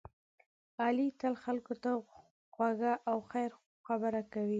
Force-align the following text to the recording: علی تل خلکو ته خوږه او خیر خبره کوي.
علی 0.85 1.07
تل 1.19 1.33
خلکو 1.43 1.73
ته 1.83 1.91
خوږه 2.53 2.93
او 3.09 3.17
خیر 3.31 3.51
خبره 3.87 4.21
کوي. 4.33 4.49